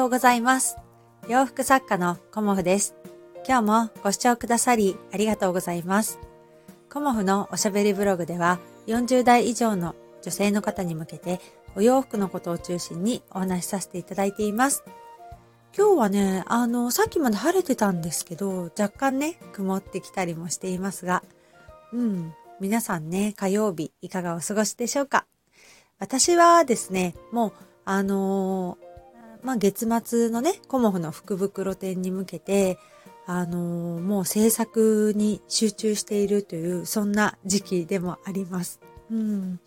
[0.00, 0.78] ようございます。
[1.28, 2.94] 洋服作家のコモフです。
[3.46, 6.18] 今日もご視聴くださりありがとうございます。
[6.90, 11.38] コモフのおしゃべりブログでは40代以上の女性の方に向けて
[11.76, 14.84] お洋服のことを中心にお話しさせていただいています。
[15.76, 21.22] 今日はね、あの、さっきまで晴れてたんですけど、若干ね、曇ってきたりもしていますが、
[21.92, 25.26] うん、皆さんね、火曜日いかがお過ごしでしょうか？
[25.98, 27.52] 私はですね、もう、
[27.84, 28.89] あのー
[29.42, 32.78] まあ、月末のね、コモフの福袋展に向けて、
[33.26, 38.80] あのーもう制作に集中しているという、そんな時期でもあります。
[39.10, 39.60] うん。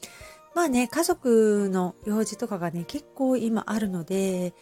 [0.54, 4.54] まあね、家族の用事とかがね、結構今あるので、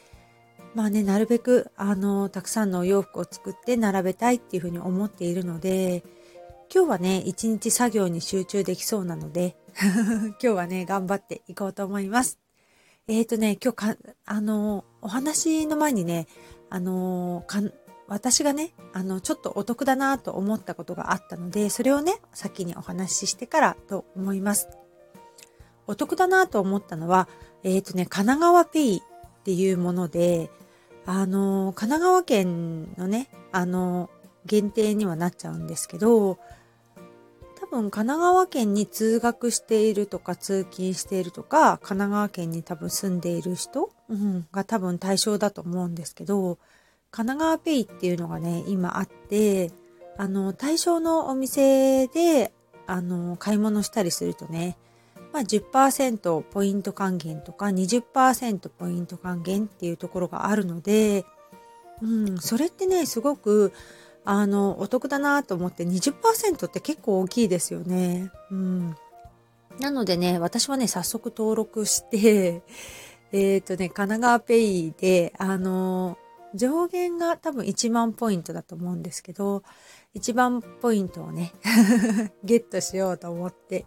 [0.76, 6.04] まあね、なるべく、あのーたくさんのお洋服を作って並べたいっていうふうに思っているので、
[6.74, 12.40] 今日はね、一日作業に集中できそうなので、 今日はね、頑張っていこうと思います。
[13.08, 16.28] えーとね、今日か、あの、お話の前にね、
[16.70, 17.62] あの、か
[18.08, 24.70] 私がね、あの、ちょっとお得だなと思ったことがあったので、それをね、先にお話ししてからと思います。
[25.88, 27.28] お得だなと思ったのは、
[27.64, 30.52] えーとね、神奈川ペイっていうもので、
[31.06, 34.10] あの、神奈川県のね、あの、
[34.46, 36.38] 限定にはなっちゃうんですけど、
[37.72, 46.60] 分神奈川県に通学しているとか通勤しているとか神奈川県に多分住んでいる人、うん、が多分対象だと思うんですけど
[47.10, 49.72] 神奈川ペイっていうのがね今あって
[50.18, 52.54] あの対象のお店で
[52.86, 54.78] あの買い物したりするとね
[55.34, 61.26] まあ、10%ポイント還元とか20%ポイント還元っていうところがあるので、
[62.02, 63.72] うん、それってねすごく
[64.24, 68.32] あの、お得だなと思って20%って結構大きいですよね。
[68.52, 68.96] うん。
[69.80, 72.62] なのでね、私はね、早速登録して、
[73.32, 76.18] えっ、とね、神奈川ペイで、あの、
[76.54, 79.64] 上限が多分1万ポイントだと思うんですけど、
[80.16, 81.54] 1万ポイントをね、
[82.44, 83.86] ゲットしようと思って、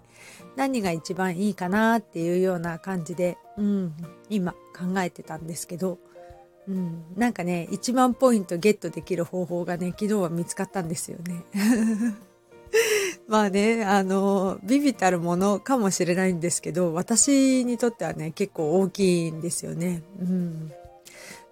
[0.56, 3.94] 何が一番いいかなっていうような感じで、うん、
[4.30, 5.98] 今考えてたんですけど、
[6.66, 11.44] うん、なんかね、1万ポイントゲットできる方法がね、昨日は見つかったんですよね。
[13.28, 20.02] まあね、あの、ビビたるものかもしれないんですけど、私にとってはね、結構大きいんですよね。
[20.20, 20.72] うん。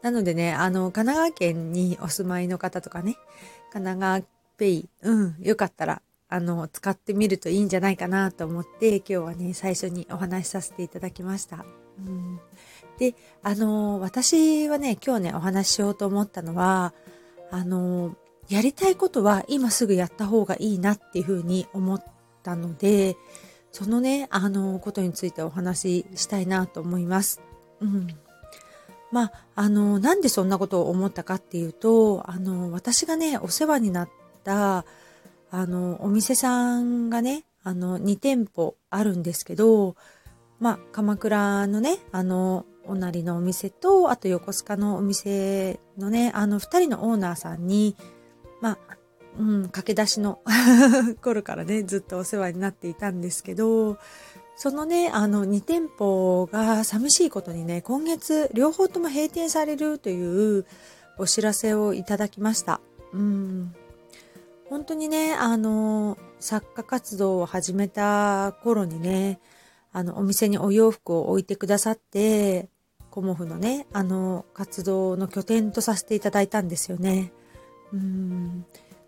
[0.01, 3.17] なのでね、あの、神奈川県にお住まいの方とかね、
[3.73, 4.23] 神奈川
[4.57, 11.65] ペイ、うん、よかったら、あの、使ってみるといいんじゃないかなと思って、今日はね、最初にお話しさせていただきました。
[11.99, 12.41] うん
[13.03, 16.95] で、あの私はね、今日ね、お話ししようと思ったのは、
[17.51, 18.15] あの
[18.49, 22.05] やりたいことは今すぐやった方がいいなっていうふうに思っ
[22.45, 23.17] たので、
[23.73, 27.41] そのね、あのことについてお話ししたいなと思います。
[27.81, 28.07] うん。
[29.11, 34.11] まあ、あのなんでそんなことを思ったかっていうと、あの私がね、お世話になっ
[34.45, 34.85] た、
[35.51, 39.97] あの、お店さんがね、あの、2店舗あるんですけど、
[40.61, 47.97] まあ、鎌倉のね、あの、おなりのお店と、あと横須賀のお店のね、あの二人のオーナーさんに、
[48.61, 48.97] まあ、
[49.39, 50.41] うん、駆け出しの
[51.23, 53.99] 頃からね、ずっとお世話になっていたんですけど、
[54.57, 60.67] そのね、あの2店舗が寂しいことにね、今月両方とも閉店されるという
[61.19, 62.81] お知らせをいただきました。
[63.13, 63.75] うん。
[64.69, 69.41] 本当にね、あの、作家活動を始めた頃にね、
[69.93, 72.69] あの、お店にお洋服を置いてくださって、
[73.11, 77.33] コモフのね、あの、活動の拠点とさせていただいたんですよね。
[77.93, 78.65] うん。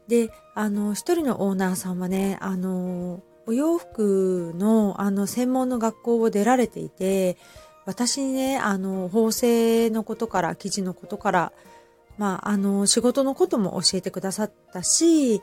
[0.08, 7.38] で、あの、一人のオーナーさんはね、あの、お洋服の、あの、専門の学校を出られていて、
[7.86, 11.52] 私にね、あの、縫製のことから、生地のことから、
[12.18, 15.42] まあ、あの、仕事のことも教えてくださったし、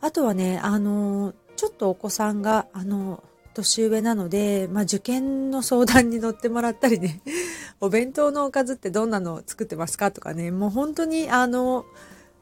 [0.00, 7.20] あとはね、あの、ちょっとお子さんが、あの、年上なので、まあ、受験の相談に乗ってもらったりね、
[7.80, 11.84] お弁当のおかずってどんなのを作ってますかとかね、もう本当にあの、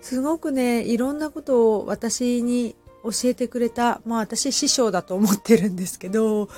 [0.00, 6.48] すごくね、いろんなことを私に教えてくれた、まあ私師匠だと思ってるんですけど、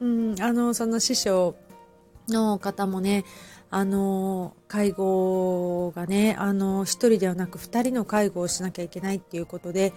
[0.00, 1.54] うん、あの、その師匠
[2.28, 3.24] の方もね、
[3.70, 9.94] あの、介護がね、あの、一人ではなく二人の介護をしなきゃいけないっていうことで、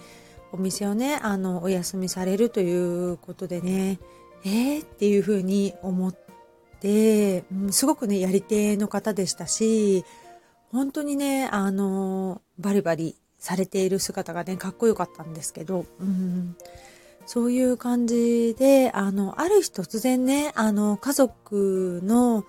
[0.56, 3.98] お店をね、あの、お休みされるということでね、
[4.44, 6.14] えー、っていうふうに思っ
[6.80, 10.04] て、うん、すごくね、やり手の方でしたし、
[10.72, 16.56] 本当にね、あの、バリバリされている姿がね、かっこよかったんですけど、うん、
[17.26, 22.44] そういう感じで、あの、ある日突然ね、あの、家族の、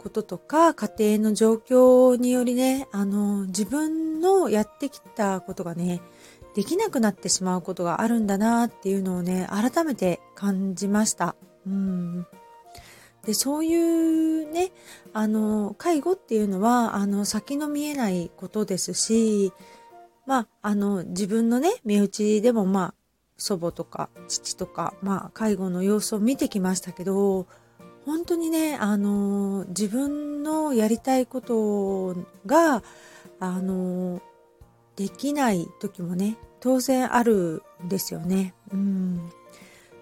[0.00, 6.00] こととか、家庭の状況によりね、あの、自分のやってきたことがね、
[6.54, 11.36] できなくなってしまうことがあるんだなっていうのをね、改めて感じました。
[11.66, 12.26] うん。
[13.24, 14.72] で、そういうね、
[15.12, 19.52] あの、介護っていうのは、あの、先の見えないことですし、
[20.26, 22.94] まあ、あの、自分のね、身内でも、まあ、
[23.36, 27.46] 祖母とか父とか、まあ、介護の様子を見てきましたけど、
[28.04, 32.16] 本当にね、あの、自分のやりたいこと
[32.46, 32.82] が、
[33.38, 34.22] あの、
[35.00, 38.52] できない時もね、当然あるんですよね。
[38.70, 39.30] うん。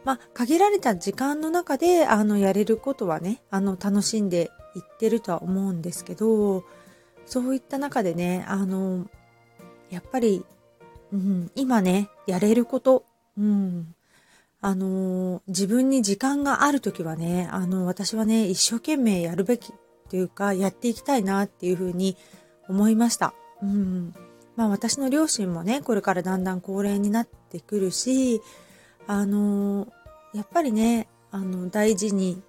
[0.04, 6.64] まあ、限られた時間の中で、あの、やれることはね、あの、楽しんでいってるとは思うんですけど、
[7.26, 9.08] そういった中でね、あの、
[9.88, 10.44] やっぱり、
[11.12, 13.04] うん、今ね、やれること、
[13.38, 13.94] うん、
[14.60, 19.72] あの、自分に時間があるときはね、あの、私はね、一生懸命やるべき
[20.10, 22.16] というか、やっていきたいなっていうふうに
[22.68, 23.32] 思いました。
[23.62, 24.12] うん。
[24.58, 28.42] まあ私の両親もね、これからだんだん高齢になってくるし、
[29.06, 29.86] あの、
[30.34, 32.42] やっぱりね、あの、大事に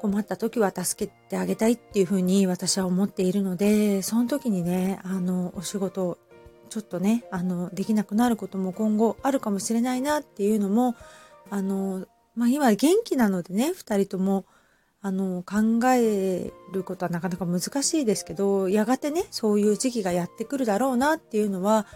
[0.00, 6.18] 困った時は助けてあげたいっていうふうに私は思っているので、その時にね、あの、お仕事、
[6.68, 10.96] ちょっとね、あの、できなくなることも今後あるかもしれないなっていうのも、
[11.48, 14.46] あの、まあ、今元気なのでね、二人とも、
[15.00, 21.86] あの、考えることはなかなか難しいですけど、やがてね、そういう時期がやってくるだろうなっていうのは、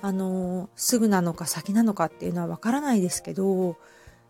[0.00, 3.76] あの、すぐなのか先なのかっていうのはわからないですけど、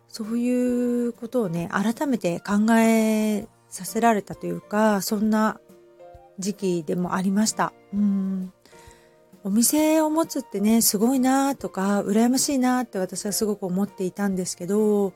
[0.07, 5.59] そういうことをね、改めて考えさせられたというか、そんな
[6.37, 7.73] 時期でもありました。
[7.93, 8.53] うん
[9.41, 15.13] お店を持つってね、すごいなとか、羨ましいなって私はすごく思っていたんですけど、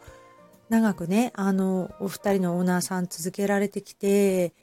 [0.69, 4.53] 長くね、あの、お二人のオーナーさん続けられてきて、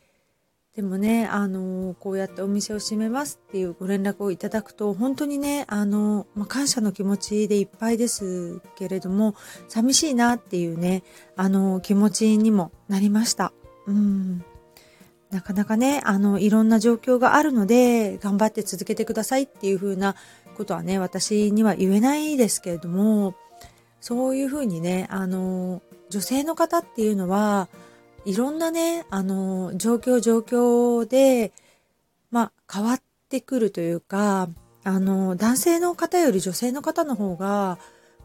[0.74, 9.34] でもね、あの、こうやってお店を閉めますっていうご連絡をいただくと、本当にね、あの、まあ、感謝の気持ちでいっぱいですけれども、
[9.68, 11.02] 寂しいなっていうね、
[11.36, 13.52] あの、気持ちにもなりました。
[13.86, 14.44] うん。
[15.30, 20.14] なかなかね、あの、いろんな状況があるので、頑張って続けてくださいっていう風な
[20.56, 23.34] ことはね、私には言えないですけれども、
[24.00, 27.68] そういう風にね、あの、女性の方っていうのは、
[28.24, 31.52] いろんなね、あの、状況状況で、
[32.30, 34.48] まあ、変わってくるというか、
[34.84, 37.78] あの、男性の方より女性の方の方が、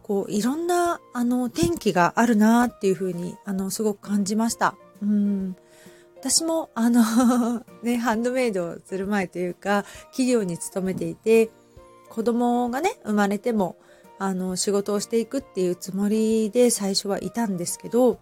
[0.04, 4.76] こう、いろんな、あの、天気があるなっていうふうに、あの、すごく感じました。
[5.02, 5.56] うん。
[6.18, 11.50] 私も、あのね、ハンドメイドをする前というか、企業に勤めていて、
[12.10, 13.78] 子供がね、生まれても、
[14.18, 18.20] あの、仕事をしていくっていうつもりで最初はいたんですけど、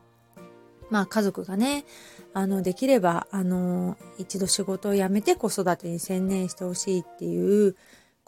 [0.89, 1.85] まあ家族がね、
[2.33, 7.75] あの、できれば、あの、一度仕事を辞めて子育てに専念してほしいっていう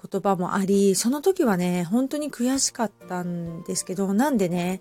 [0.09, 4.79] 言葉もあり、その時はね、本当に悔しかったんですけど、なんでね、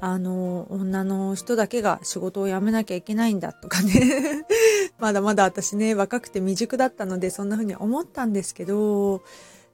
[0.00, 4.44] あの、女の人だけが仕事を辞めなきゃいけないんだとかね
[4.98, 9.22] まだまだ私ね、若くて未熟だったので、そんな風に思ったんですけど、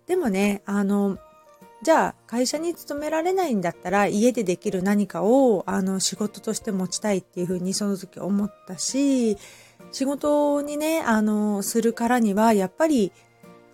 [0.06, 1.18] でもね、あの、
[1.82, 9.36] じゃあ会社に勤められないんだったら家でできる何かをあの仕事として持ちたいっていうふうにその時思ったし、
[9.90, 13.12] 仕事にね、あの、するからにはやっぱり、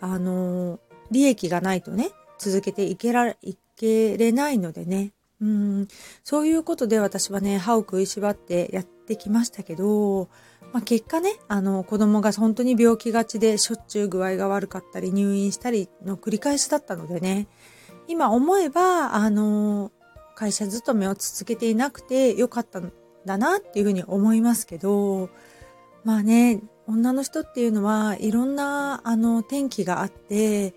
[0.01, 0.81] あの、
[1.11, 5.13] 利益がないとね、続けていけら、いけれないのでね。
[5.41, 5.89] うん、
[6.25, 10.29] そういうことで私はね、歯を食いしばってやってきましたけど、
[10.73, 17.47] まあ、結果ね、あの、子供が本当に病気がちでしょっちゅう具合が悪かったり入院したりの繰り返しだったのでね、
[18.09, 19.93] 今思えば、あの、
[20.35, 22.93] 会社勤めを続けていなくてよかったん
[23.25, 25.31] だなっていうふうに思いますけど、
[26.05, 30.75] まあね、女の人っていうのはいろんな、あの、天気があって、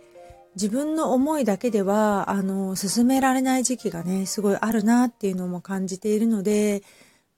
[0.55, 6.83] 自分の思いだけでは、あの、進められない時期がね、すごいあるなっていうのも感じているので、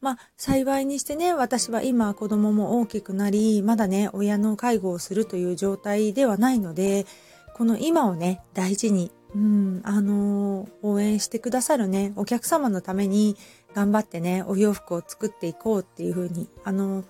[0.02, 7.06] まあ、幸いにしてね、私は今子供も大きくなり、まだね、親の介護をするという状態ではないので、
[7.54, 13.36] この今をね、大事にうん、あのー、応援してくださるね、お客様のために
[13.74, 17.06] 頑張ってね、お洋服を作っていこうっていうふうに、あのー、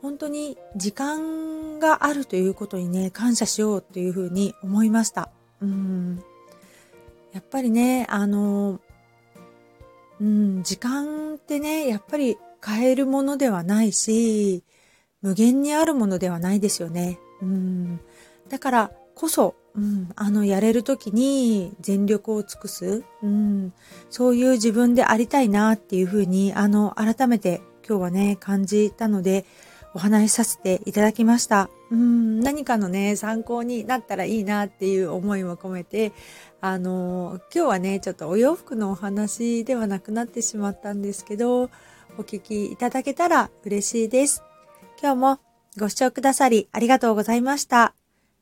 [0.00, 5.30] 本当に時間があるということにね、感謝しようっていうふうに思いました。
[5.60, 6.22] うん。
[7.32, 8.80] やっぱりね、あのー、
[10.20, 14.62] うん、時間ってね、やっぱり変えるものではないし、
[15.20, 17.18] 無限にあるものではないですよね。
[17.42, 18.00] うん。
[18.48, 23.72] だからこそ、うん、あの、やれる時に全力を尽くす、うん、
[24.10, 29.44] そういう自分でありたいなっていうふうに、あの、改めて今日はね、感じたので、
[29.94, 31.70] お話しさせていただきました。
[31.90, 36.12] うん、何かのね、参考になったらいいなっていう思いも込めて、
[36.60, 41.70] あの、今日はね、ちょっとお洋服のお話ではなくなってしまったんですけど、
[42.18, 44.42] お聞きいただけたら嬉しいです。
[45.00, 45.40] 今日も
[45.78, 47.95] ご視聴くださりありがとうございました。